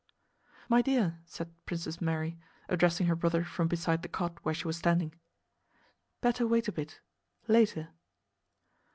"My 0.67 0.81
dear," 0.81 1.19
said 1.27 1.53
Princess 1.67 2.01
Mary, 2.01 2.35
addressing 2.67 3.05
her 3.05 3.15
brother 3.15 3.43
from 3.43 3.67
beside 3.67 4.01
the 4.01 4.07
cot 4.09 4.43
where 4.43 4.55
she 4.55 4.65
was 4.65 4.75
standing, 4.77 5.13
"better 6.21 6.47
wait 6.47 6.67
a 6.67 6.71
bit... 6.71 7.01
later..." 7.47 7.89